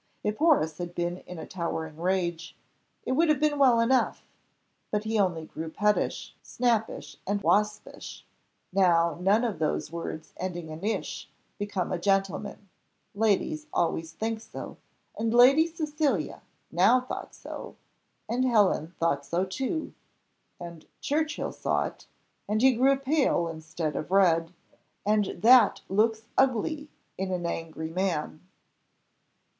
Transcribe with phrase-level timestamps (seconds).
[0.23, 2.57] If Horace had been in a towering rage,
[3.05, 4.23] it would have been well enough;
[4.89, 8.25] but he only grew pettish, snappish, waspish:
[8.73, 11.29] now none of those words ending in ish
[11.59, 12.67] become a gentleman;
[13.13, 14.77] ladies always think so,
[15.19, 16.41] and Lady Cecilia
[16.71, 17.75] now thought so,
[18.27, 19.93] and Helen thought so too,
[20.59, 22.07] and Churchill saw it,
[22.49, 24.51] and he grew pale instead of red,
[25.05, 26.89] and that looks ugly
[27.19, 28.41] in an angry man.